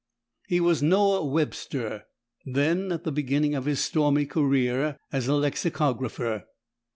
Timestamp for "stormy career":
3.81-4.97